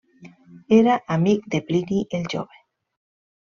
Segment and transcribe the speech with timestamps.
[0.77, 2.61] Era amic de Plini el Jove.